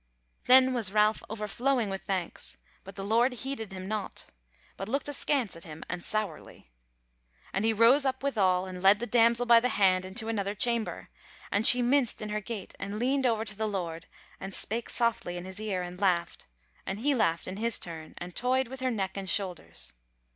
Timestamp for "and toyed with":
18.17-18.79